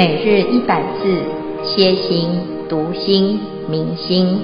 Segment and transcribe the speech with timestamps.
[0.00, 1.22] 每日一百字，
[1.62, 2.30] 歇心、
[2.70, 4.40] 读心、明心，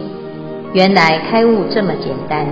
[0.74, 2.46] 原来开悟这么简单。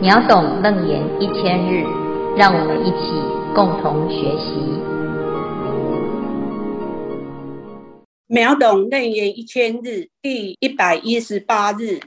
[0.00, 1.82] 秒懂楞严一千日，
[2.36, 3.10] 让我们一起
[3.56, 4.54] 共同学习。
[8.28, 11.98] 秒懂楞严一千日第一百一十八日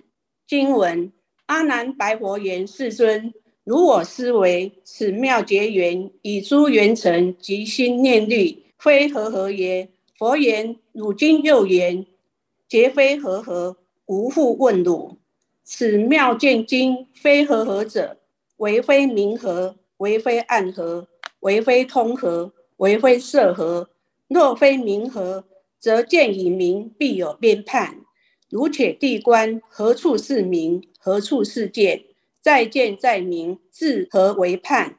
[0.47, 1.11] 经文：
[1.47, 3.33] 阿难白佛言：世尊，
[3.65, 8.63] 如我思维，此妙觉缘以诸缘成及心念虑。
[8.79, 9.89] 非和合耶？
[10.17, 12.05] 佛言：汝今又言，
[12.67, 15.17] 皆非和合，无复问汝。
[15.63, 18.17] 此妙见经非和合者，
[18.57, 21.07] 为非明和，为非暗何，
[21.41, 23.89] 为非通何，为非色何。
[24.27, 25.43] 若非明和，
[25.79, 28.01] 则见以明，必有边判。
[28.49, 30.87] 汝且谛观，何处是明？
[30.99, 32.03] 何处是见？
[32.41, 34.97] 在见在明，自何为判？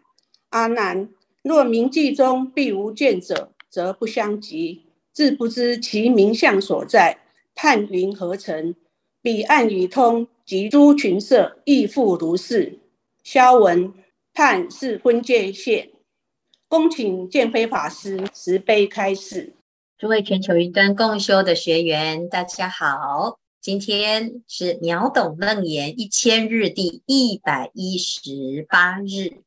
[0.51, 1.09] 阿难，
[1.43, 3.53] 若明记中必无见者。
[3.71, 7.19] 则不相及，自不知其名相所在，
[7.55, 8.75] 判云何成？
[9.21, 12.79] 彼岸与通及诸群色亦复如是。
[13.25, 13.93] 消文
[14.33, 15.91] 判是分界线。
[16.69, 19.55] 恭请建飞法师慈悲开示。
[19.99, 29.43] 诸位全球云端共修的学员，大家好，今天是秒懂楞严一千日第一百一十八日。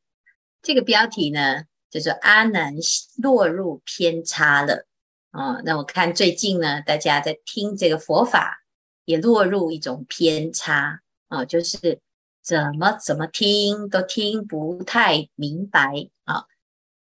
[0.62, 1.64] 这个标题呢？
[1.92, 2.74] 就是阿难
[3.22, 4.88] 落入偏差了
[5.32, 8.64] 啊、那我看最近呢，大家在听这个佛法，
[9.06, 12.00] 也落入一种偏差啊、就是
[12.42, 16.46] 怎么怎么听都听不太明白啊、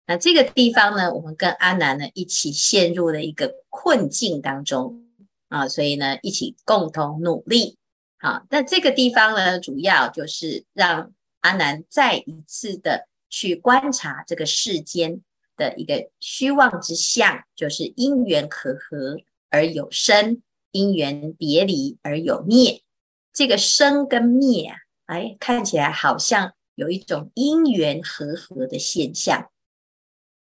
[0.06, 5.04] 那这个地方呢，我们跟阿难呢一起陷入了一个困境当中
[5.48, 7.76] 啊、所以呢，一起共同努力。
[8.18, 13.08] 好、哦，那这个地方呢，主要就是让阿难再一次的。
[13.32, 15.22] 去观察这个世间
[15.56, 19.16] 的一个虚妄之相，就是因缘和合
[19.48, 22.82] 而有生，因缘别离而有灭。
[23.32, 24.76] 这个生跟灭啊，
[25.06, 29.50] 哎，看起来好像有一种因缘和合的现象。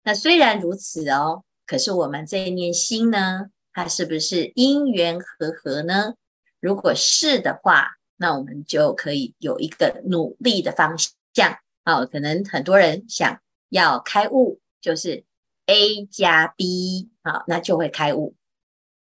[0.03, 6.13] 那虽然如此哦，可是我们这一念心呢，它是不是因缘和合呢？
[6.59, 10.95] 如果是的话，那我们就可以有一个努力的方
[11.33, 11.57] 向。
[11.85, 15.23] 好，可能很多人想要开悟，就是
[15.67, 18.35] A 加 B，好，那就会开悟。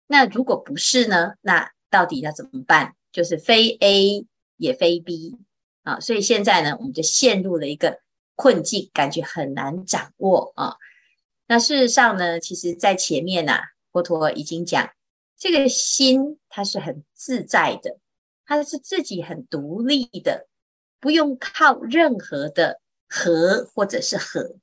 [0.07, 1.35] 那如果不是呢？
[1.43, 2.97] 那到底要怎么办？
[3.13, 4.27] 就是非 A
[4.57, 5.37] 也非 B，
[5.83, 8.01] 啊，所以现在呢，我们就陷入了一个
[8.35, 10.77] 困境，感觉很难掌握啊。
[11.47, 13.63] 那事实上呢，其实在前面呐、啊，
[13.93, 14.91] 佛陀已经讲，
[15.37, 17.99] 这个心它是很自在的，
[18.47, 20.47] 它是自己很独立的。
[21.01, 24.57] 不用靠任何的合或者是合，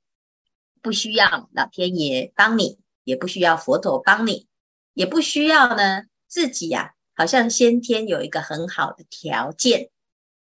[0.80, 4.46] 不需要老天爷帮你，也不需要佛陀帮你，
[4.94, 9.90] 也不需要呢自己呀、啊，好像先天有一个很好的条件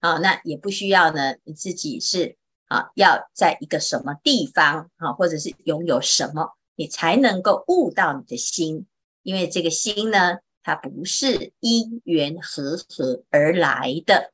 [0.01, 2.37] 啊，那也不需要呢你自己是
[2.69, 8.87] 啊要在一个什么地方啊，或者是拥有什么，你才能够悟到你的心，
[9.23, 14.32] 因为这个心呢，它不是因缘和合而来的。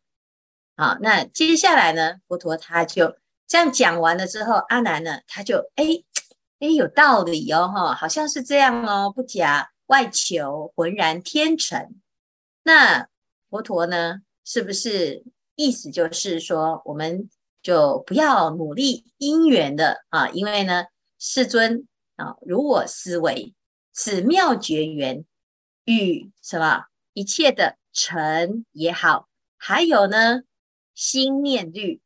[0.81, 3.17] 好，那接下来呢，佛陀他就
[3.49, 5.85] 这样讲完了之后，阿难呢，他就哎
[6.61, 11.97] 哎有道理哦，哈，好像是这样哦，不假外求，浑然天成。
[12.63, 13.09] 那
[13.51, 15.25] 佛陀呢，是不是
[15.57, 17.29] 意思就是说，我们
[17.61, 20.29] 就不要努力因缘的啊？
[20.29, 20.85] 因为呢，
[21.19, 23.53] 世尊啊，如我思维，
[23.93, 25.25] 此妙绝缘
[25.87, 26.85] 与什么
[27.15, 30.43] 一切的尘也好，还有呢？
[30.99, 32.01] 心念虑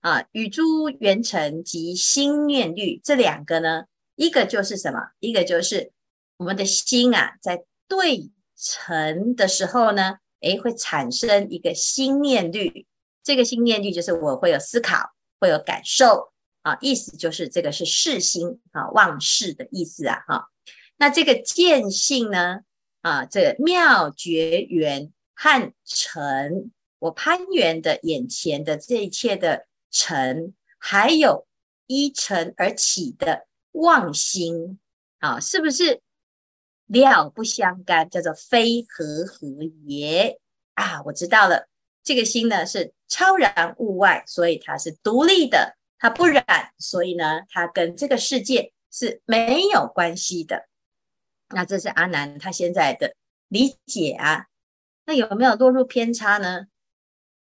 [0.00, 3.84] 啊，与诸缘尘及心念虑这两个呢，
[4.16, 5.10] 一个就是什么？
[5.20, 5.92] 一个就是
[6.38, 12.86] 我们的心啊，在对尘的时候呢，诶，会产生一个心念虑。
[13.22, 16.32] 这个心念虑就是我会有思考，会有感受
[16.62, 20.48] 啊，意思就是这个是识心啊，忘事的意思啊，哈。
[20.96, 22.60] 那这个见性呢，
[23.02, 26.72] 啊，这妙觉缘和尘。
[27.04, 31.46] 我攀缘的眼前的这一切的尘，还有
[31.86, 34.78] 依尘而起的妄心，
[35.18, 36.00] 啊，是不是
[36.86, 38.08] 料不相干？
[38.08, 39.46] 叫做非和合
[39.84, 40.40] 也
[40.72, 41.02] 啊！
[41.04, 41.68] 我知道了，
[42.02, 50.66] 这个心呢是超然物外，所以它是独立的，它不染，所以呢，它跟这个世界是没有关系的。
[51.50, 53.14] 那这是阿难他现在的
[53.48, 54.46] 理解啊。
[55.04, 56.64] 那有没有落入偏差呢？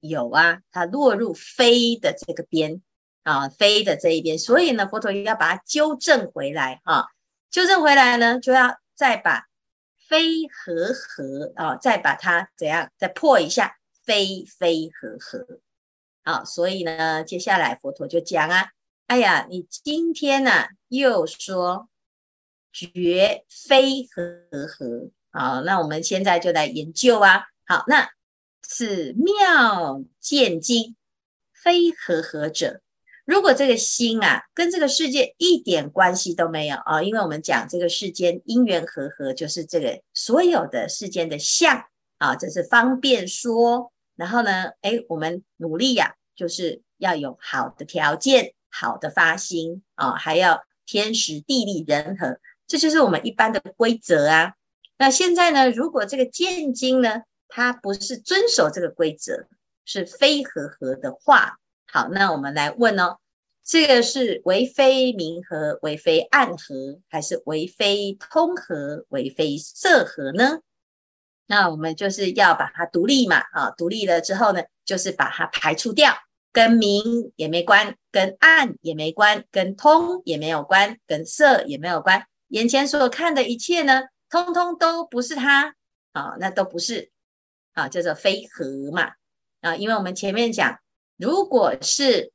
[0.03, 2.83] 有啊，它落入非的这个边
[3.23, 7.07] 啊，非的这一边，所以呢，佛陀要把它纠正回来哈、啊。
[7.51, 9.47] 纠正回来呢，就要再把
[10.09, 15.61] 非和合啊，再把它怎样再破一下，非非和合。
[16.25, 18.71] 好，所以呢，接下来佛陀就讲啊，
[19.07, 20.51] 哎呀，你今天呢、
[20.89, 21.89] 又说
[22.73, 27.45] 绝非和合，好，那我们现在就来研究啊。
[27.67, 28.09] 好，那
[28.75, 30.97] 此妙见经
[31.53, 32.81] 非和合者。
[33.27, 41.85] 如果这个心啊，跟这个世界一点关系都没有啊，因为我们讲这个世间因缘和合，就是这个所有的世间的相
[42.17, 43.93] 啊，这是方便说。
[44.17, 54.55] 然后呢，哎，我们努力呀、就是要有好的条件、好的发心啊，还要天时地利人和，这就是我们一般的规则啊。
[54.97, 57.23] 那现在呢，如果这个见经呢，
[57.55, 59.47] 它不是遵守这个规则，
[59.85, 61.59] 是非和合的话。
[61.87, 63.19] 好，那我们来问哦，
[63.63, 70.61] 这个是为非明和，为非暗合，还是为非通和，为非色合呢？
[71.47, 76.15] 那我们就是要把它独立嘛，啊，独立了之后呢，就是把它排除掉，
[76.55, 82.25] 跟明也没关，跟暗也没关，跟通也没有关，跟色也没有关。
[82.49, 85.75] 眼前所看的一切呢，通通都不是它，
[86.13, 87.11] 啊，那都不是，
[87.73, 89.13] 啊，叫做非合嘛，
[89.61, 90.79] 啊，因为我们前面讲。
[91.19, 92.33] 如果是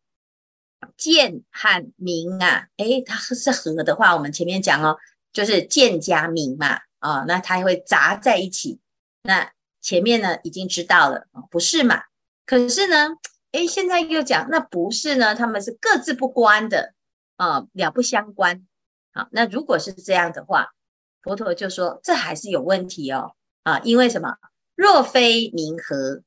[0.96, 4.98] 见和明啊，诶，它是合的话，我们前面讲哦，
[5.34, 8.80] 就是见加明嘛，啊、那它会杂在一起。
[9.24, 9.52] 那
[9.82, 12.04] 前面呢已经知道了，不是嘛？
[12.46, 13.10] 可是呢，
[13.52, 16.94] 诶，现在又讲那不是呢，他们是各自不关的
[17.36, 18.66] 啊、哦，了不相关。
[19.12, 20.70] 好，那如果是这样的话，
[21.24, 24.38] 佛陀就说这还是有问题哦，啊，因为什么？
[24.78, 26.24] 若非明和。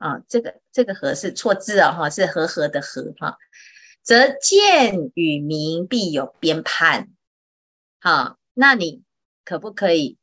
[0.00, 3.36] 啊，这个这个和是错字哦，哈，是和合的和哈，
[4.02, 7.10] 则见与明必有边判。
[8.00, 9.02] 好，那你
[9.44, 10.16] 可不可以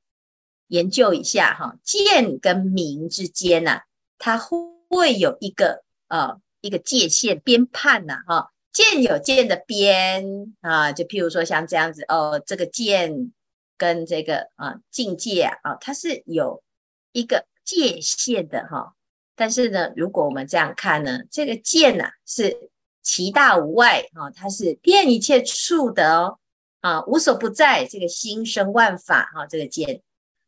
[0.65, 1.77] 研究一下哈？
[1.83, 3.81] 见跟明之间呐，
[4.17, 13.31] 它会有一个呃一个界限边判呐，哈，见有见的边啊，就譬如说像这样子哦，这个见
[13.77, 16.63] 跟这个啊境界啊，它是有
[17.11, 18.95] 一个界限的哈。
[19.35, 22.71] 但是呢，如果我们这样看呢，这个见呐、啊、是
[23.03, 26.39] 其大无外啊，它是遍一切处的哦
[26.81, 30.01] 啊，无所不在，这个心生万法哈、这个见。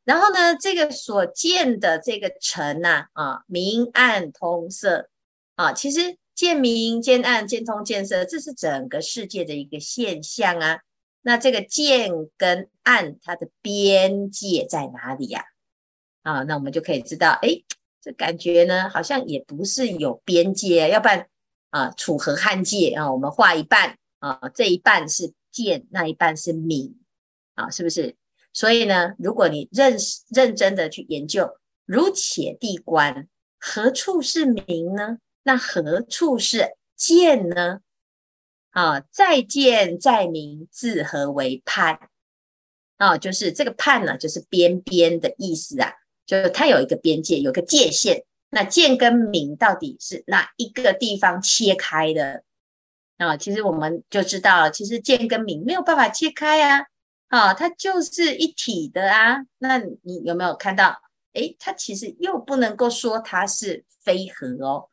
[0.06, 5.10] 然后呢，这个所见的这个尘呐啊，明暗通色
[5.56, 10.80] 啊，其实见明见暗见通见色，这是整个世界的一个现象啊。
[11.22, 15.42] 那这个见跟暗它的边界在哪里呀？
[15.42, 15.46] 啊，
[16.32, 17.64] 啊那我们就可以知道，哎。
[18.02, 21.28] 这感觉呢，好像也不是有边界，要不然
[21.70, 26.98] 啊，楚河汉界啊，我们画一半啊，这一半是见，那一半是明
[27.56, 28.16] 啊，是不是？
[28.54, 29.98] 所以呢，如果你认
[30.30, 33.28] 认真的去研究，如且地观，
[33.60, 35.18] 何处是明呢？
[35.44, 37.82] 那何处是见呢？
[38.70, 42.00] 啊，在见在明，自何为判？
[42.96, 45.96] 啊，就是这个判呢，就是边边的意思啊。
[46.30, 48.24] 就是它有一个边界，有个界限。
[48.52, 52.44] 那见跟明到底是哪一个地方切开的
[53.18, 53.36] 啊？
[53.36, 56.86] 其实我们就知道了，其实见跟明没有办法切开啊，
[57.30, 59.38] 啊，它就是一体的啊。
[59.58, 61.02] 那你有没有看到？
[61.34, 64.88] 诶，它其实又不能够说它是非合哦，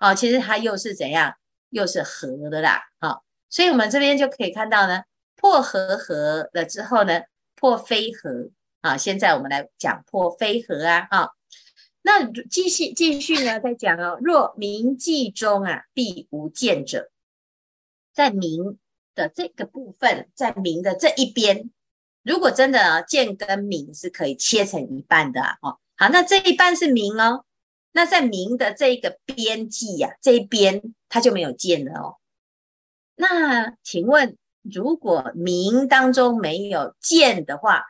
[0.00, 1.32] 啊，其实它又是怎样？
[1.70, 5.04] 又是合的啦，啊，所以我们这边就可以看到呢，
[5.36, 7.22] 破和合了之后呢，
[7.54, 8.50] 破非合。
[8.82, 11.30] 啊，现在我们来讲破非合啊，啊，
[12.02, 14.18] 那继续继续呢，再讲哦。
[14.20, 17.10] 若明记中啊，必无见者，
[18.12, 18.78] 在明
[19.14, 21.70] 的这个部分，在明的这一边，
[22.24, 27.44] 如果真的啊，见跟明是可以切成一半的啊，哦，好，那这一半是明哦，
[27.92, 32.16] 那在明的这个边际呀，这一边它就没有见了哦。
[33.14, 37.84] 那请问，如果明当中没有见的话，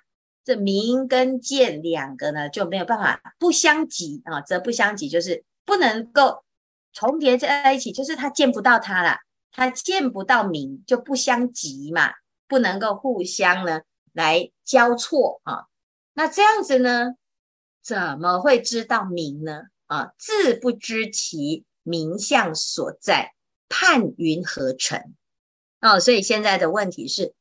[0.44, 6.44] 这明跟见两个呢，就没有办法不相及啊，则不相及，就是不能够
[6.92, 9.18] 重叠在一起，就是他见不到他了，
[9.52, 12.10] 他见不到明，就不相及嘛，
[12.48, 13.82] 不能够互相呢
[14.12, 15.66] 来交错啊。
[16.14, 17.14] 那这样子呢，
[17.82, 19.62] 怎么会知道明呢？
[19.86, 23.32] 啊，自不知其明相所在，
[23.68, 25.14] 判云何成？
[25.80, 27.34] 哦，所以现在的问题是，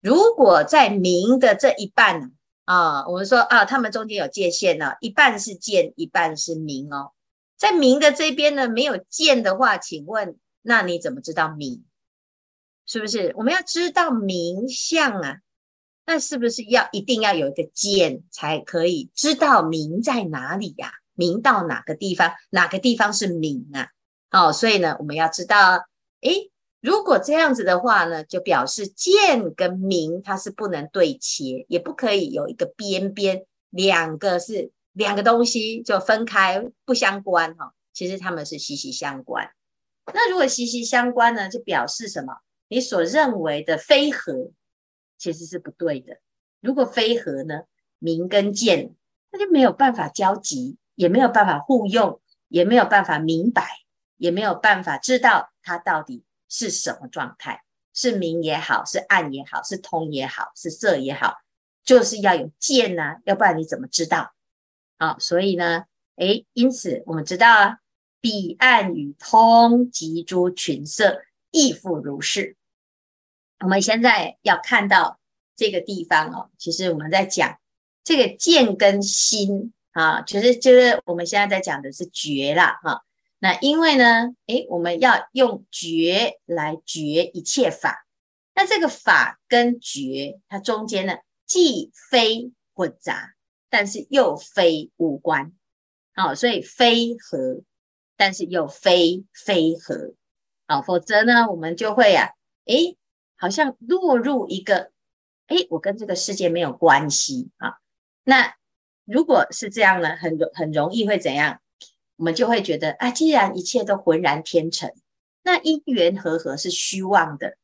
[0.00, 2.30] 如果在明的这一半呢？
[2.68, 7.12] 啊，我们说啊，他们中间有界限呢，一半是见，一半是明哦。
[7.56, 11.82] 在明的这边呢，没有见的话，请问那你怎么知道明？
[12.84, 13.32] 是不是？
[13.38, 15.38] 我们要知道明相啊，
[16.04, 20.92] 那是不是要一定要有一个见才可以知道明在哪里呀、啊？
[21.14, 22.34] 明到哪个地方？
[22.50, 23.88] 哪个地方是明啊？
[24.30, 25.86] 哦，所以呢，我们要知道，
[26.20, 37.72] 诶，如果这样子的话呢，就表示见跟明它是不能对切，也不可以有一个边边，两个是两个东西就分开不相关哈、哦。
[37.92, 39.50] 其实他们是息息相关。
[40.14, 42.38] 那如果息息相关呢，就表示什么？
[42.68, 44.50] 你所认为的非合。
[45.20, 46.18] 其实是不对的。
[46.60, 47.62] 如果非合呢，
[47.98, 48.94] 明跟见，
[49.32, 53.66] 那就没有办法交集，也没有办法互用，也没有办法明白，
[54.16, 57.62] 也没有办法知道它到底是什么状态，
[57.92, 61.36] 是明也好，是暗也好，是通也好，是色也好，
[61.84, 64.32] 就是要有见呐、要不然你怎么知道？
[64.98, 65.84] 好、所以呢，
[66.16, 67.78] 诶，因此我们知道啊，
[68.20, 72.56] 彼暗与通及诸群色亦复如是。
[73.60, 75.18] 我们现在要看到
[75.56, 77.58] 这个地方哦，其实我们在讲
[78.04, 83.04] 这个见跟心啊，其实就是我们现在在讲的是觉啦哈。
[83.38, 88.06] 那因为呢，诶，我们要用觉来觉一切法，
[88.54, 91.16] 那这个法跟觉它中间呢，
[91.46, 93.34] 既非混杂，
[93.70, 95.52] 但是又非无关，
[96.14, 97.62] 好，所以非合，
[98.16, 100.14] 但是又非非合，
[100.66, 102.30] 好，否则呢，我们就会啊，
[102.66, 102.96] 诶。
[103.40, 104.90] 好像落入一个，
[105.46, 107.74] 哎，我跟这个世界没有关系啊。
[108.24, 108.56] 那
[109.04, 111.60] 如果是这样呢，很容很容易会怎样？
[112.18, 114.92] 我们就会觉得啊，既然一切都浑然天成，
[115.42, 117.56] 那因缘和合是虚妄的，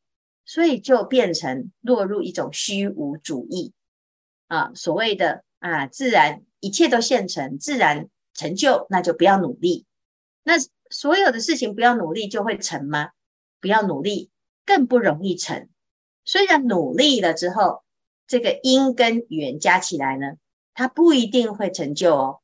[0.47, 3.75] 所以就变成落入一种虚无主义
[4.47, 4.71] 啊。
[4.75, 9.85] 所谓的啊，自然一切都现成，自然成就，那就不要努力。
[10.43, 10.55] 那
[10.89, 13.11] 所有的事情不要努力就会成吗？
[13.61, 14.31] 不要努力。
[14.67, 15.69] 更不容易成。
[16.25, 17.83] 虽然努力了之后，
[18.27, 20.37] 这个因跟缘加起来呢，
[20.73, 22.41] 它不一定会成就哦。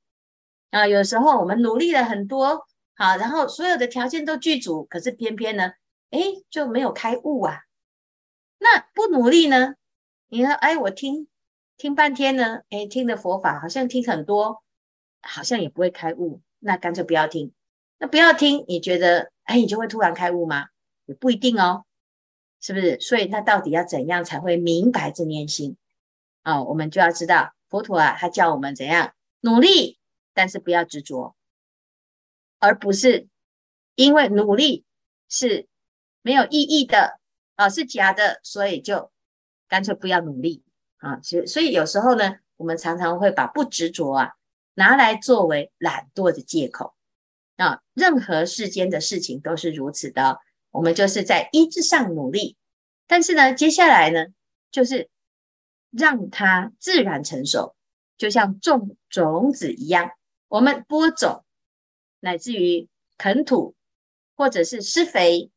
[0.71, 5.73] 啊，有时候我们努力了很多，好，然后所有的条件都具足，可是偏偏呢，
[6.11, 7.61] 哎，就没有开悟啊。
[8.59, 9.75] 那不努力呢？
[10.29, 11.29] 你说，哎，我听
[11.77, 14.62] 听半天呢，哎，听的佛法好像听很多，
[15.23, 17.53] 好像也不会开悟，那干脆不要听。
[17.99, 20.69] 那不要听，你觉得，哎，你就会突然开悟吗？
[21.07, 21.85] 也不一定哦。
[22.62, 23.00] 是不是？
[23.00, 25.79] 所以那到底要怎样才会明白这念心
[26.43, 26.62] 啊？
[26.62, 29.99] 我们就要知道佛陀啊，他教我们怎样努力，
[30.33, 31.37] 但是不要执着，
[32.59, 33.29] 而不是
[33.95, 34.85] 因为努力
[35.29, 35.69] 是
[36.23, 37.19] 没有意义的
[37.57, 39.11] 啊，是假的，所以就
[39.69, 40.63] 干脆不要努力
[40.99, 41.21] 啊。
[41.23, 44.33] 所以，所以有时候呢，我们常常会把不执着啊
[44.75, 46.95] 拿来作为懒惰的借口
[47.57, 47.81] 啊。
[47.95, 50.41] 任何世间的事情都是如此的。
[50.71, 52.57] 我们就是在一之上努力，
[53.09, 54.27] 但是呢，接下来呢，
[54.71, 55.11] 就是
[55.91, 57.75] 让它自然成熟，
[58.17, 60.13] 就像种种子一样，
[60.50, 61.45] 我们播种，
[62.19, 63.76] 乃至于垦土，
[64.35, 65.52] 或者是施肥，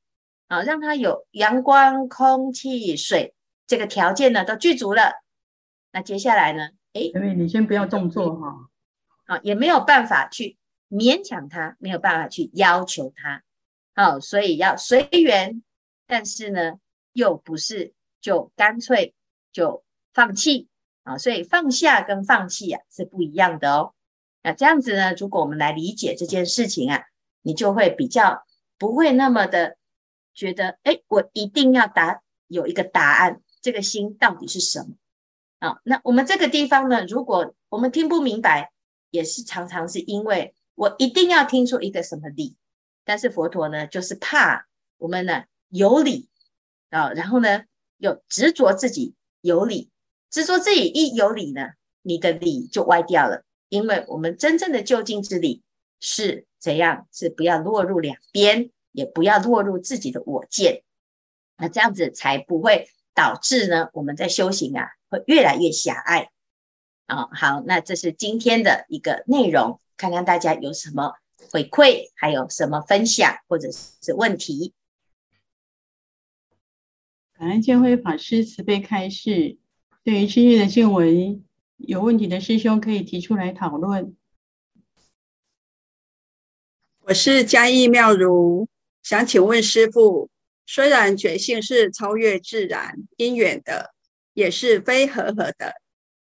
[0.47, 3.33] 啊，让它有阳光、空气、水
[3.65, 5.13] 这个条件呢都具足了。
[5.91, 8.69] 那接下来呢，哎，因为你先不要动作哈，
[9.25, 10.57] 啊，也没有办法去
[10.91, 13.41] 勉强它，没有办法去要求它。
[13.95, 15.63] 好，所以要随缘，
[16.05, 16.73] 但是呢，
[17.13, 19.15] 又不是就干脆
[19.51, 19.83] 就
[20.13, 20.67] 放弃
[21.01, 21.17] 啊。
[21.17, 23.95] 所以放下跟放弃啊是不一样的哦。
[24.43, 27.03] 那这样子呢，如果我们来理解这件事情啊，
[27.41, 28.45] 你就会比较
[28.77, 29.77] 不会那么的
[30.33, 34.95] 觉得，哎，我一定要答有一个答案，这个心到底是什么
[35.59, 35.79] 啊？
[35.83, 38.71] 那我们这个地方呢，如果我们听不明白，
[39.11, 42.55] 也是常常是因为我一定要听出一个什么理。
[43.05, 46.27] 但是佛陀呢，就是怕我们呢有理
[46.89, 47.63] 啊，然后呢
[47.97, 49.89] 又执着自己有理，
[50.29, 51.69] 执着自己一有理呢，
[52.01, 53.45] 你的理就歪掉了。
[53.73, 55.63] 因为我们真正的究竟之理
[55.99, 57.07] 是怎样？
[57.11, 60.83] 是不要落入两边，也不要落入自己的我见，
[61.57, 66.29] 那这样子才不会导致呢我们在修行啊会越来越狭隘
[67.07, 67.29] 啊。
[67.31, 71.15] 好，那这是今天的一个内容，看看大家有什么。
[71.51, 74.73] 回馈还有什么分享或者是问题？
[77.33, 79.57] 感恩见辉法师慈悲开示。
[80.03, 81.43] 对于今日的经文
[81.85, 84.15] 有问题的师兄可以提出来讨论。
[87.01, 88.69] 我是嘉义妙如，
[89.01, 90.29] 想请问师父：
[90.65, 93.93] 虽然觉性是超越自然因缘的，
[94.33, 95.73] 也是非和合的，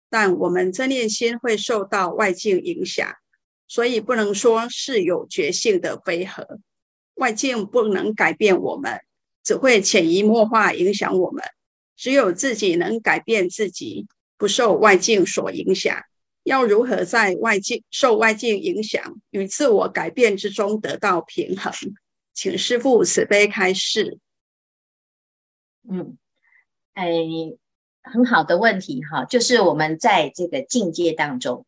[0.08, 3.14] 但我们真念心会受到外境影响。
[3.68, 6.58] 所以不能说是有觉性的非合，
[7.16, 8.98] 外境不能改变我们，
[9.44, 11.44] 只会潜移默化影响我们。
[11.96, 14.06] 只有自己能改变自己，
[14.40, 16.02] 不受外境所影响。
[16.44, 21.72] 要如何在外境受外境影响与自我改变之中得到平衡？
[22.32, 24.18] 请师父慈悲开示。
[25.86, 26.16] 嗯，
[26.94, 27.12] 哎，
[28.02, 31.66] 很好的问题哈，就是我们在这个境界当中，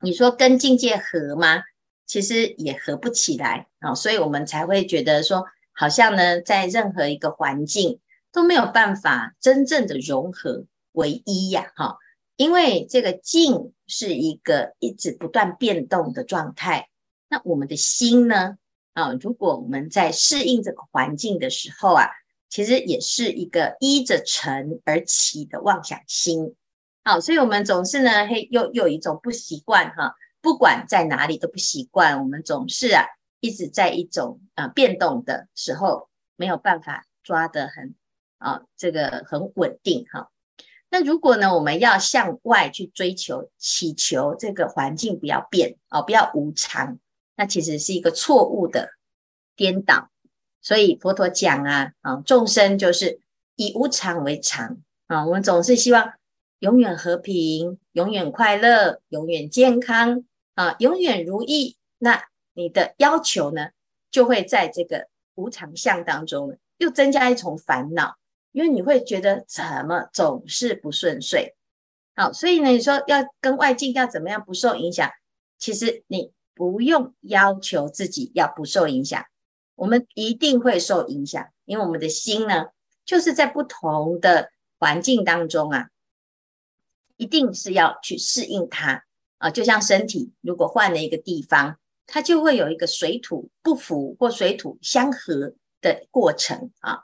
[0.00, 1.62] 你说跟境界合吗？
[2.06, 8.00] 其实也合不起来啊，所以我们才会觉得说，好像呢，在任何一个环境
[8.32, 11.98] 都没有办法真正的融合为一呀，哈，
[12.36, 16.88] 因为这个境是一个一直不断变动的状态，
[17.28, 18.56] 那我们的心呢，
[18.94, 22.08] 啊，如果我们在适应这个环境的时候啊，
[22.48, 26.54] 其实也是一个依着尘而起的妄想心，
[27.04, 30.14] 好，所以我们总是呢，嘿，又又有一种不习惯哈。
[30.40, 33.06] 不管在哪里都不习惯，我们总是啊
[33.38, 37.94] 一直在一种啊、变动的时候，没有办法抓得很
[38.38, 40.31] 啊这个很稳定哈。
[40.92, 46.98] 那如果呢，我们要向外去追求、祈求这个环境不要变哦，不要无常，
[47.34, 48.90] 那其实是一个错误的
[49.56, 50.10] 颠倒。
[50.60, 53.20] 所以佛陀讲啊啊，众生就是
[53.56, 56.12] 以无常为常啊，我们总是希望
[56.58, 60.24] 永远和平、永远快乐、永远健康。
[60.54, 63.70] 啊，永远如意，那你的要求呢，
[64.10, 68.18] 就会在这个无常相当中，又增加一重烦恼，
[68.52, 71.56] 因为你会觉得怎么总是不顺遂。
[72.14, 75.10] 好，所以呢，你说要跟外境要怎么样不受影响，
[75.58, 79.24] 其实你不用要求自己要不受影响，
[79.74, 82.66] 我们一定会受影响，因为我们的心呢，
[83.04, 85.88] 就是在不同的环境当中啊，
[87.16, 89.04] 一定是要去适应它。
[89.38, 97.02] 啊，就像身体，如果换了一个地方，它就会有一个水土不服或水土相合的过程啊。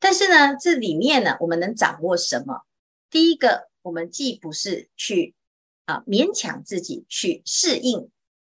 [0.00, 2.62] 但是呢，这里面呢，我们能掌握什么？
[3.10, 5.34] 第一个，我们既不是去
[5.84, 8.10] 啊勉强自己去适应，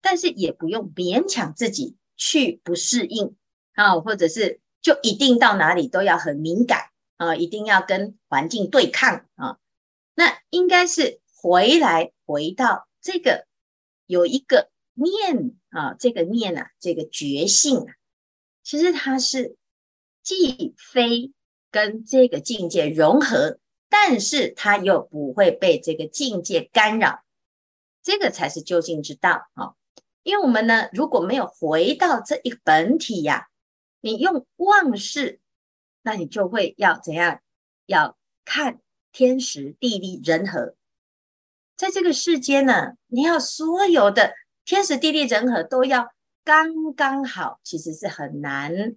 [0.00, 3.34] 但是也不用勉强自己去不适应
[3.72, 9.58] 啊，或者是就一定到哪里都要很敏感啊，一定要跟环境对抗啊。
[10.14, 12.86] 那应该是回来回到。
[13.00, 13.46] 这个
[14.04, 17.94] 有一个念啊，这个念啊，这个觉性啊，
[18.62, 19.56] 其实它是
[20.22, 21.32] 既非
[21.70, 27.22] 跟这个境界融合，但是它又不会被这个境界干扰，
[28.02, 29.74] 这个才是究竟之道啊。
[30.22, 33.48] 因为我们呢，如果没有回到这一本体呀，
[34.00, 35.40] 你用妄识，
[36.02, 37.40] 那你就会要怎样？
[37.86, 38.80] 要看
[39.12, 40.76] 天时地利人和。
[41.76, 46.12] 在这个世间呢，你要所有的天时地利人和都要
[46.44, 48.96] 刚刚好，其实是很难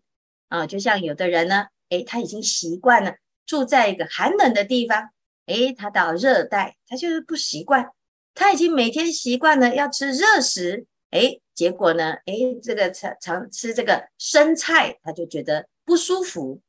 [0.49, 0.67] 啊。
[0.67, 5.09] 就像有的人呢，诶，他已经习惯了住在一个寒冷的地方，
[5.45, 7.89] 诶，他到热带，他就是不习惯。
[8.35, 16.61] 他已经每天习惯了要吃热食，诶，结果呢，诶，这个常常吃这个生菜，他就觉得不舒服。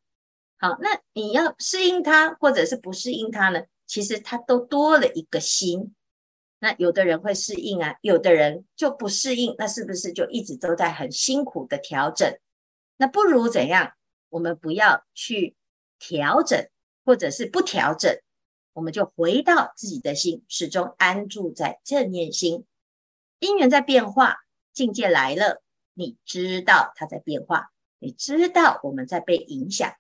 [0.59, 3.63] 好，那你要适应他，或者是不适应他呢？
[3.87, 5.95] 其实他都多了一个心。
[6.59, 12.35] 那有的人会适应啊，有的人就不适应，那是不是就一直都在很辛苦的调整？
[12.97, 13.93] 那不如怎样？
[14.29, 15.55] 我们不要去
[15.99, 16.69] 调整，
[17.05, 18.21] 或者是不调整，
[18.73, 22.67] 我们就回到自己的心，始终安住在正念心。
[23.39, 24.39] 因缘在变化，
[24.73, 29.95] 境界来了，你知道它在变化，你知道我们在被影响。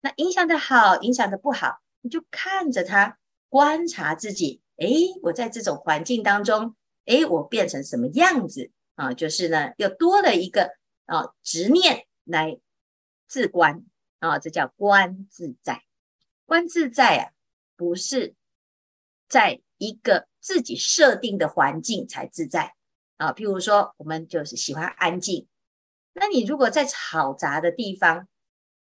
[0.00, 4.60] 那影响的好，影响的不好，你就看着它，观察自己。
[4.76, 6.74] 诶，我在这种环境当中，
[7.04, 9.12] 诶，我变成什么样子啊？
[9.12, 10.70] 就是呢，又多了一个
[11.06, 12.58] 啊执念来
[13.26, 13.84] 自观
[14.18, 15.82] 啊，这叫观自在。
[16.44, 17.32] 观自在啊，
[17.74, 18.34] 不是
[19.28, 22.74] 在一个自己设定的环境才自在
[23.16, 23.32] 啊。
[23.32, 25.46] 譬如说，我们就是喜欢安静，
[26.12, 28.28] 那你如果在嘈杂的地方，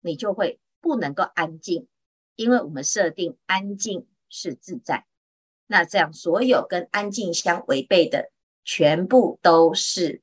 [0.01, 1.87] 你就会不能够安静，
[2.35, 5.05] 因为我们设定安静是自在。
[5.67, 8.31] 那这样，所有跟安静相违背的，
[8.63, 10.21] 全部都是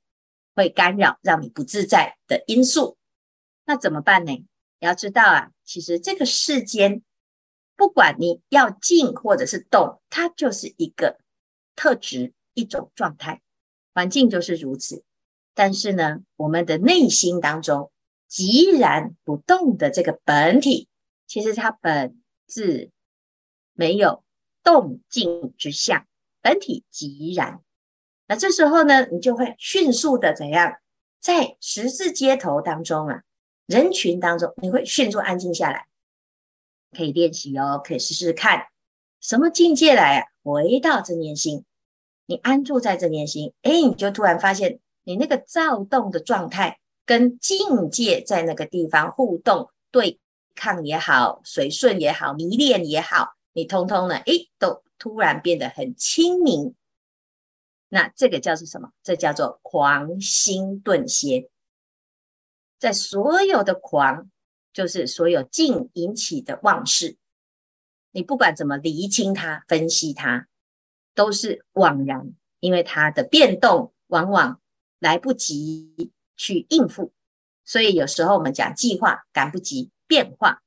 [0.55, 2.97] 会干扰，让你不自在的因素。
[3.73, 4.33] 那怎么办呢？
[4.81, 7.03] 你要知道啊，其实这个世间，
[7.75, 11.19] 不管你要静或者是动，它就是一个
[11.75, 13.41] 特质，一种状态，
[13.95, 15.05] 环境就是如此。
[15.55, 17.91] 但是呢，我们的内心当中，
[18.31, 20.87] 寂然不动的这个本体，
[21.27, 22.91] 其实它本质
[23.73, 24.23] 没有。
[24.63, 26.07] 动静之相，
[26.43, 27.63] 本体寂然。
[28.29, 30.75] 那这时候呢，你就会迅速的怎样，
[31.21, 33.23] 在十字街头当中啊，
[33.67, 35.87] 人群当中，你会迅速安静下来。
[36.97, 38.67] 可以练习哦，可以试试看
[39.19, 40.27] 什么境界来啊？
[40.43, 41.65] 回到正念心，
[42.27, 50.21] 你安住在正念心，哎，你就突然发现你那个躁动的状态跟境界在那个地方互动对
[50.55, 56.75] 抗也好，随顺也好，迷恋也好，你通通呢，哎，都突然变得很清明。
[57.89, 58.91] 那这个叫做什么？
[59.03, 61.49] 这叫做狂心顿歇。
[62.83, 64.29] 在所有的狂，
[64.73, 67.17] 就是所有境引起的妄事，
[68.11, 70.49] 你不管怎么厘清它、分析它，
[71.15, 74.61] 都是枉然，因为它的变动往往
[74.99, 77.13] 来不及去应付，
[77.65, 80.61] 所以有时候我们讲计划赶不及变化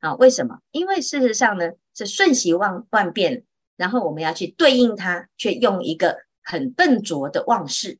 [0.00, 0.14] 啊？
[0.16, 0.60] 为什么？
[0.72, 7.98] 因为事实上呢，是瞬息万万变，然后我们要去对应它，却用一个很笨拙的妄事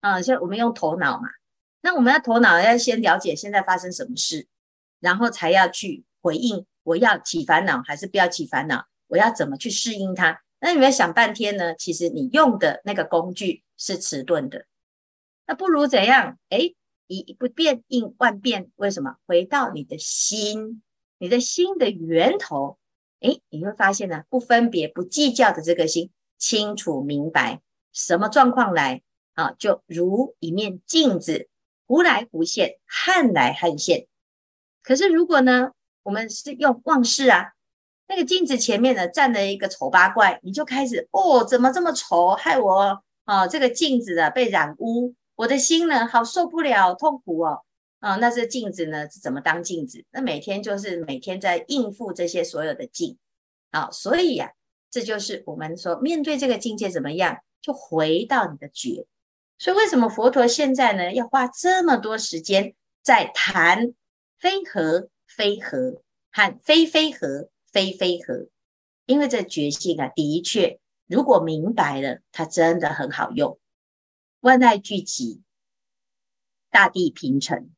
[0.00, 1.30] 啊，像我们用头脑嘛。
[1.84, 4.46] 那我们要头脑要先了解现在发生什么事，
[5.00, 6.64] 然后才要去回应。
[6.82, 8.86] 我要起烦恼还是不要起烦恼？
[9.06, 10.40] 我要怎么去适应它？
[10.60, 11.74] 那你们要想半天呢？
[11.74, 14.64] 其实你用的那个工具是迟钝的。
[15.46, 16.38] 那不如怎样？
[16.48, 16.72] 哎，
[17.06, 18.70] 以不变应万变。
[18.76, 19.16] 为什么？
[19.26, 20.82] 回到你的心，
[21.18, 22.78] 你的心的源头。
[23.20, 27.60] 哎，你会发现呢，不分别、不计较的这个心，清楚明白
[27.92, 29.02] 什么状况来
[29.34, 31.50] 啊，就如一面镜子。
[31.86, 34.06] 忽来忽现，撼来撼现。
[34.82, 37.52] 可是如果呢，我们是用妄事啊，
[38.06, 43.46] 那个镜子前面呢站了一个丑八怪，你就开始哦，怎么这么丑，害我啊！
[43.46, 47.62] 这个镜子啊被染污，我的心呢好受不了，痛苦哦
[48.00, 48.16] 啊！
[48.16, 50.04] 那这镜子呢是怎么当镜子？
[50.10, 53.16] 那每天就是每天在应付这些所有的境
[53.70, 54.52] 啊，所以呀、啊，
[54.90, 59.06] 这就是我们说面对这个境界怎么样，就回到你的觉。
[59.64, 63.94] 所以，为什么佛陀现在呢要花这么多时间在谈
[64.38, 68.48] 非合非合和非非合非非合？
[69.06, 73.58] 因为这觉性啊，的确，如果明白了，它真的很好用。
[74.40, 75.40] 万籁俱寂，
[76.70, 77.70] 大地平成，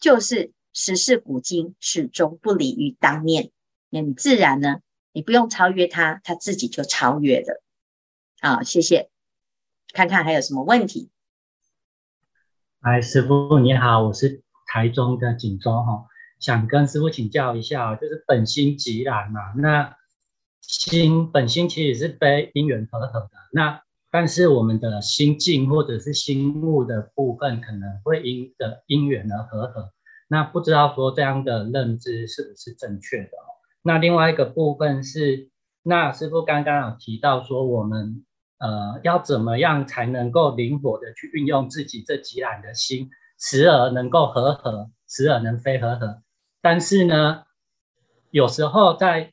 [0.00, 3.52] 就是时世古今，始终不离于当念。
[3.90, 4.80] 那你自然呢，
[5.12, 7.62] 你不用超越它，它自己就超越了。
[8.40, 9.08] 好，谢谢。
[9.96, 11.10] 看看还有什么问题？
[12.80, 16.04] 哎，师傅你好，我是台中的锦州哈，
[16.38, 19.96] 想跟师傅请教一下，就是本心寂然嘛，那
[20.60, 23.80] 心本心其实是非因缘和合的，那
[24.10, 29.94] 但是我们的心境或者是心物的部分可能会因的因缘而和合，
[30.28, 33.28] 那不知道说这样的认知是不是正确的？
[33.28, 33.48] 哦
[33.80, 35.48] 那另外一个部分是，
[35.82, 38.25] 那师傅刚刚有提到说我们。
[38.58, 46.22] 呃，要怎么样才能够灵活的去运用自己这寂然的心，时而能够和合，时而能非和合。
[46.62, 47.44] 但是呢，
[48.30, 49.32] 有时候在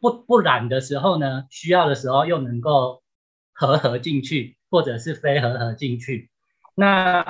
[0.00, 3.02] 不不染的时候呢，需要的时候又能够
[3.52, 6.30] 和合进去，或者是非和合进去。
[6.74, 7.24] 那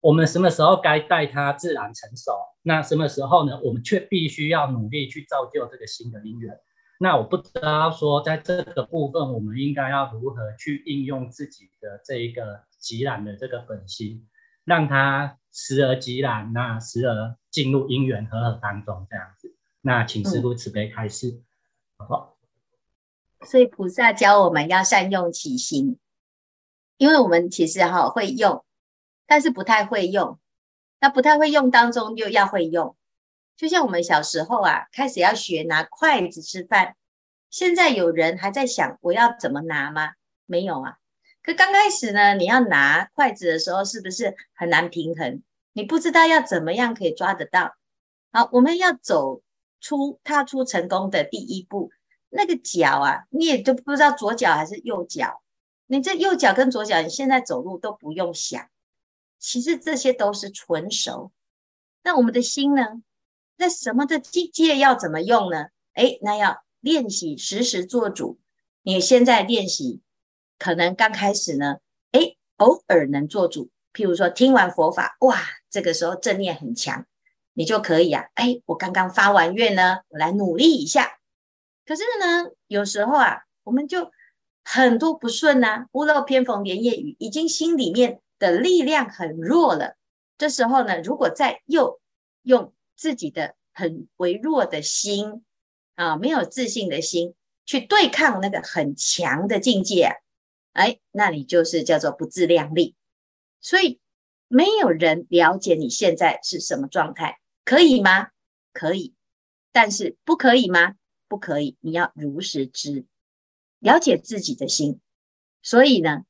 [0.00, 2.32] 我们什么时候该待它自然成熟？
[2.62, 3.58] 那什么时候呢？
[3.62, 6.58] 我们却必须要努力去造就这个新的因缘。
[7.02, 14.28] 那我不知道说，在这个部分，我们应该要如何去应用自己的这一个寂然的这个本心，
[14.64, 19.56] 让它时而寂然，那时而进入因缘和合当中，这样子。
[19.80, 21.40] 那请师父慈悲开示，
[21.96, 22.36] 嗯、好？
[23.46, 25.98] 所以菩萨教我们要善用其心，
[26.98, 28.62] 因为我们其实哈会用，
[29.26, 30.38] 但是不太会用。
[31.00, 32.94] 那不太会用当中又要会用。
[33.60, 36.96] 就像我们小时候啊，开始要学拿筷子吃饭，
[37.50, 40.12] 现在有人还在想我要怎么拿吗？
[40.46, 40.96] 没有啊。
[41.42, 45.42] 可刚开始呢，你要拿筷子的时候，是不是很难平衡？
[45.74, 47.74] 你不知道要怎么样可以抓得到。
[48.32, 49.42] 好，我们要走
[49.78, 51.90] 出踏出成功的第一步，
[52.30, 55.42] 那个脚啊，你也都不知道左脚还是右脚。
[55.86, 58.70] 你这右脚跟左脚，你现在走路都不用想，
[59.38, 61.30] 其实这些都是纯熟。
[62.02, 63.02] 那我们的心呢？
[63.60, 65.66] 那什么的境界要怎么用呢？
[65.92, 68.38] 哎，那要练习时时做主。
[68.80, 70.00] 你现在练习，
[70.58, 71.76] 可能刚开始呢，
[72.10, 73.68] 哎，偶尔能做主。
[73.92, 75.36] 譬如说听完佛法，哇，
[75.68, 77.04] 这个时候正念很强，
[77.52, 78.30] 你就可以啊。
[78.32, 81.18] 哎，我刚刚发完愿呢，我来努力一下。
[81.84, 84.10] 可是呢，有时候啊，我们就
[84.64, 89.96] 很多不顺呐、屋漏偏逢连夜雨，已经心里面的力量很弱了。
[90.38, 92.00] 这时候呢，如果再又
[92.40, 95.42] 用自己的很微弱的心
[95.94, 97.34] 啊，没有自信的心，
[97.64, 100.14] 去对抗那个很强的境界啊，
[100.74, 102.94] 哎，那你就是叫做不自量力。
[103.62, 104.00] 所以
[104.48, 108.28] 没有人了解你现在是什么状态，可以吗？
[108.74, 109.14] 可以。
[109.72, 110.96] 但是不可以吗？
[111.26, 113.06] 不可以，你要如实知，
[113.78, 115.00] 了解自己的心。
[115.62, 116.24] 所以呢，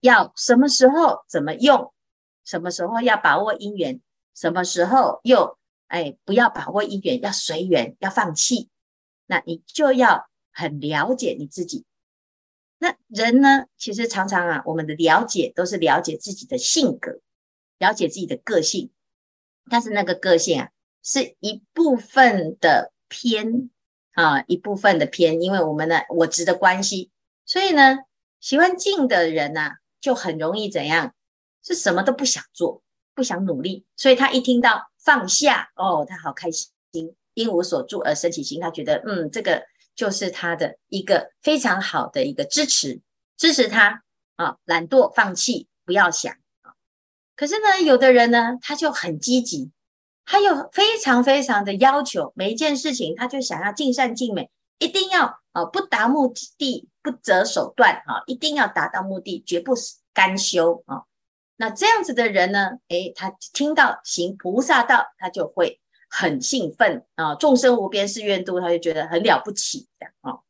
[0.00, 1.94] 要什么时候怎么用，
[2.44, 4.00] 什么时候要把握因缘，
[4.34, 5.58] 什么时候又
[5.92, 8.70] 哎不要把握因缘，要随缘，要放弃。
[9.26, 11.84] 那你就要很了解你自己。
[12.78, 17.20] 那人呢，其实常常啊，我们的了解都是了解自己的性格，
[17.78, 18.90] 了解自己的个性，
[19.70, 20.70] 但是那个个性啊，
[21.02, 23.70] 是一部分的偏
[24.12, 27.10] 啊，一部分的偏，因为我们的我执的关系，
[27.44, 27.98] 所以呢，
[28.40, 31.14] 喜欢静的人呢、啊，就很容易怎样，
[31.62, 32.82] 是什么都不想做，
[33.14, 36.70] 不想努力，所以他一听到放下，哦，他好开心，
[37.34, 39.62] 因无所住而生其心，他觉得嗯，这个。
[39.94, 43.02] 就是他的一个非常好的一个支持，
[43.36, 44.02] 支持他
[44.36, 46.72] 啊，懒惰放弃，不要想啊。
[47.36, 49.70] 可是呢，有的人呢，他就很积极，
[50.24, 59.74] 他又非常非常的要求每一件事情，他就想要尽善尽美，一定要啊，不达目的不择手段啊，一定要达到目的，绝不
[60.14, 61.02] 甘休啊。
[61.56, 65.78] 那这样子的人呢，诶，他听到行菩萨道，他就会。
[66.14, 67.34] 很兴奋啊！
[67.36, 70.40] 众生无边誓愿度，他就觉得很了不起这样啊。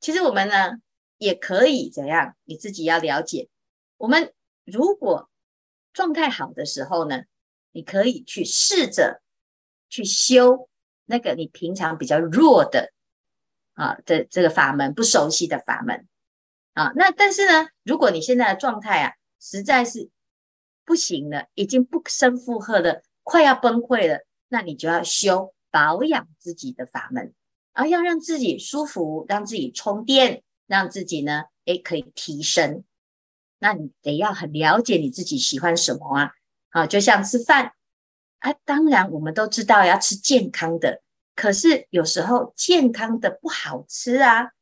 [0.00, 0.72] 其实我们呢
[1.16, 2.36] 也可以怎样？
[2.44, 3.48] 你自己要了解。
[3.96, 4.34] 我们
[4.66, 5.30] 如果
[5.94, 7.22] 状态好的时候呢，
[7.72, 9.22] 你可以去试着
[9.88, 10.68] 去修
[11.06, 12.92] 那个你平常比较弱的
[13.72, 16.06] 啊的这个法门，不熟悉的法门
[16.74, 16.92] 啊。
[16.94, 20.10] 那但是呢，如果你现在的状态啊实在是
[20.88, 24.24] 不行了，已经不胜负荷了，快要崩溃了。
[24.48, 27.34] 那你就要修保养自己的法门，
[27.74, 32.84] 而要让自己舒服，让自己充电，让自己呢，诶，可以提升。
[33.58, 36.32] 那你得要很了解你自己喜欢什么啊？
[36.70, 37.72] 啊，就像吃饭
[38.38, 41.02] 啊，当然我们都知道要吃健康的，
[41.34, 44.52] 可是有时候健康的不好吃啊，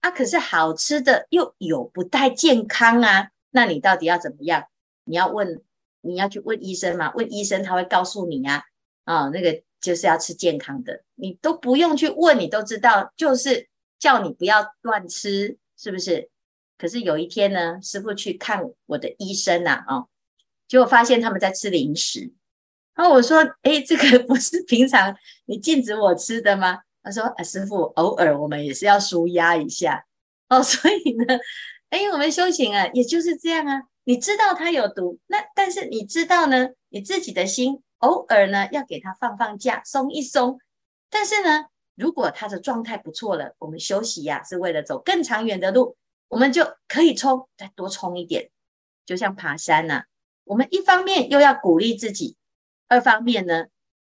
[0.00, 4.64] 啊，可是好吃的又有不太健康啊，那你到底要怎么样？
[5.04, 5.62] 你要问，
[6.06, 7.12] 你要去问医生嘛？
[7.14, 8.62] 问医生他会告诉你啊。
[9.04, 13.68] 啊、那个就是要吃健康的，你都不用去问，你都知道，就是
[14.00, 16.28] 叫你不要乱吃，是不是？
[16.76, 20.08] 可是有一天呢，师傅去看我的医生呐、啊，哦，
[20.66, 22.32] 结果发现他们在吃零食，
[22.96, 25.16] 然后我说，哎，这个不是平常
[25.46, 26.80] 你禁止我吃的吗？
[27.04, 30.04] 他说，啊，师傅，偶尔我们也是要舒压一下，
[30.48, 31.38] 哦，所以呢，
[31.90, 37.82] 哎，我们修行啊，也就是这样啊，你知道它有毒，那但是你知道呢，你自己的心。
[37.98, 40.60] 偶尔呢，要给它放放假，松一松。
[41.10, 41.64] 但是呢，
[41.96, 45.96] 如果它的状态不错了，我们休息呀、是为了走更长远的路，
[46.28, 48.50] 我们就可以冲，再多冲一点。
[49.06, 50.04] 就像爬山呐、啊，
[50.44, 52.36] 我们一方面又要鼓励自己，
[52.86, 53.64] 二方面呢，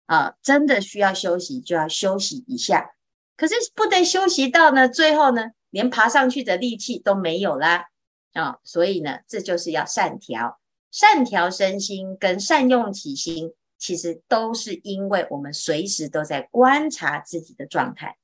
[0.08, 2.92] 啊，真的需要休息，就要休息一下。
[3.38, 7.86] 可是不得休息到呢，最后呢，连爬上去的力气都没有啦。
[8.36, 10.60] 啊，所以呢，这就是要善调，
[10.92, 13.52] 善调身心跟善用起心。
[13.78, 18.18] 其实都是因为我们随时都在观察自己的状态，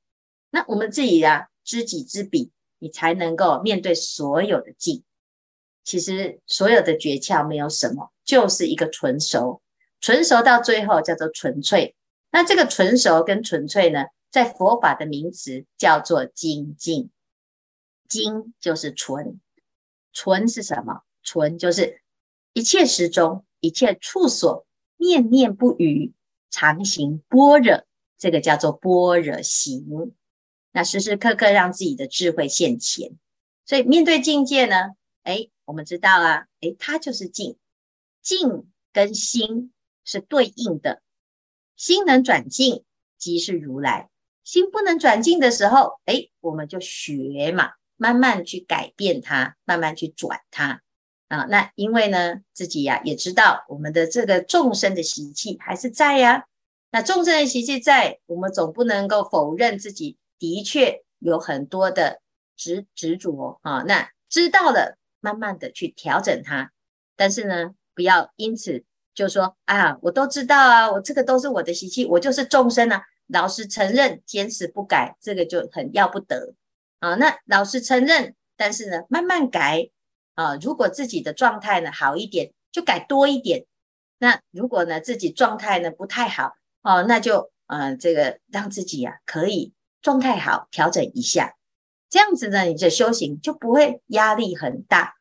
[0.50, 5.04] 那我们自己啊，知己知彼，你才能够面对所有的境。
[5.84, 9.60] 其实所有的诀窍没有什么，就是一个纯熟，
[10.00, 11.94] 纯熟到最后叫做纯粹。
[12.32, 17.10] 那这个纯熟跟纯粹呢，在佛法的名词叫做精进。
[18.08, 19.38] 精就是纯，
[20.12, 21.02] 纯是什么？
[21.22, 22.02] 纯就是
[22.52, 24.66] 一切时中，一切处所。
[24.98, 26.12] 念念不渝，
[26.48, 27.82] 常行般若，
[28.18, 30.14] 这个叫做般若行。
[30.70, 33.18] 那时时刻刻让自己的智慧现前。
[33.66, 34.76] 所以面对境界呢，
[35.24, 37.56] 哎，我们知道啊，哎，它就是境，
[38.22, 39.72] 境跟心
[40.04, 41.02] 是对应的。
[41.74, 42.84] 心能转境，
[43.18, 44.08] 即是如来；
[44.44, 47.72] 心不能转境的时候，哎，我们就学嘛，
[48.02, 50.82] 慢慢去改变它，慢慢去转它。
[51.28, 56.46] 啊，那因为呢，自己呀、也知道我们的这个众生的习气还是在呀、
[56.90, 62.20] 那众生的习气在，我们总不能够否认自己的确有很多的
[62.56, 63.84] 执执着啊。
[63.86, 66.72] 那知道了，慢慢的去调整它。
[67.14, 68.82] 但是呢，不要因此
[69.14, 73.00] 就说啊，我都知道啊，我这个都是我的习气，我就是众生啊。
[73.28, 76.52] 老实承认，坚持不改，这个就很要不得
[77.02, 77.14] 啊。
[77.16, 79.90] 那老实承认，但是呢，慢慢改。
[80.34, 83.66] 啊，如果自己的状态呢好一点，就改多一点。
[84.16, 91.54] 那如果呢自己状态呢不太好，哦，那就呃这个让自己呀、啊、可以状态好，调整一下。
[92.08, 95.16] 这样子呢，你的修行就不会压力很大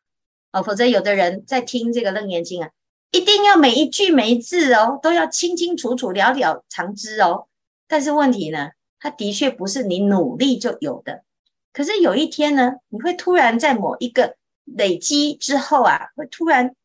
[0.54, 0.64] 哦。
[0.64, 2.70] 否则有的人在听这个楞严经啊，
[3.12, 7.50] 一定要每一句每一字哦都要清清楚楚、了了常知哦。
[7.86, 11.26] 但是问题呢，它的确不是你努力就有的。
[11.74, 16.76] 可是有一天呢，你会突然在某一个累积之后啊，会突然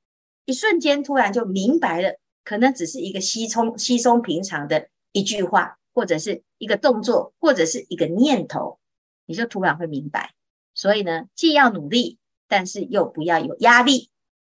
[0.44, 8.78] 一瞬间突然就明白了，可能只是一个稀松稀松平常的一句话，或者是一个动作，或者是一个念头，
[9.26, 10.34] 你就突然会明白。
[10.74, 14.10] 所以呢，既要努力，但是又不要有压力。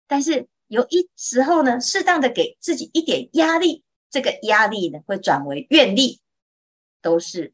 [0.07, 6.21] 但是有一时候呢，适当的给自己一点压力，这个压力呢会转为愿力，
[7.03, 7.53] 都是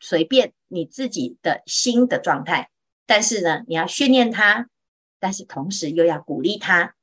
[0.00, 2.70] 随便你自己的心的状态。
[3.04, 4.68] 但是呢，你要训练它，
[5.18, 6.94] 但是同时又要鼓励它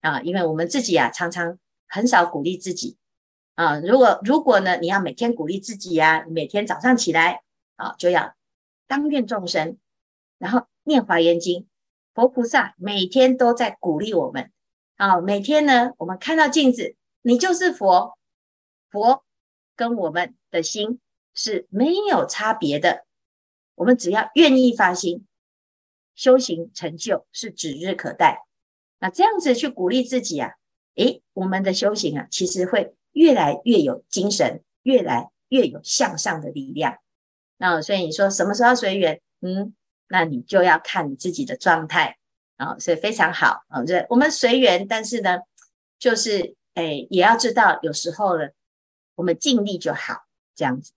[0.00, 2.96] 啊，因为我们自己啊常常很少鼓励自己
[3.56, 3.78] 啊。
[3.78, 7.42] 如果如果呢，你要每天鼓励自己呀，每天早上起来
[7.76, 8.34] 啊，就要
[8.86, 9.76] 当愿众生。
[10.38, 11.68] 然后念华严经，
[12.14, 14.50] 佛菩萨每天都在鼓励我们
[14.96, 15.20] 啊。
[15.20, 18.16] 每天呢，我们看到镜子，你就是佛，
[18.90, 19.22] 佛
[19.76, 20.98] 跟我们的心
[21.34, 23.04] 是没有差别的。
[23.80, 25.26] 我们只要愿意发心，
[26.14, 28.44] 修行成就是指日可待。
[28.98, 30.50] 那这样子去鼓励自己啊，
[30.96, 36.98] 诶，我们的修行啊，其实会越来越有精神，越来越有向上的力量。
[37.56, 39.22] 那所以你说什么时候随缘？
[39.40, 39.74] 嗯。
[40.12, 42.18] 那你就要看你自己的状态
[42.56, 43.84] 啊，所以非常好啊。
[43.84, 45.38] 这我们随缘，但是呢，
[46.00, 48.48] 就是诶，也要知道有时候呢，
[49.14, 50.24] 我们尽力就好，
[50.56, 50.92] 这样子。